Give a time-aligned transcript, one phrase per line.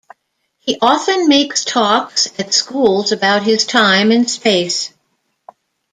[0.57, 4.91] He often makes talks at schools about his time in space.